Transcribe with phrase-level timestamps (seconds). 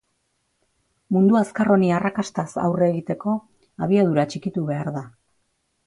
[1.17, 3.37] Mundu azkar honi arrakastaz aurre egiteko,
[3.89, 5.07] abiadura txikitu behar da.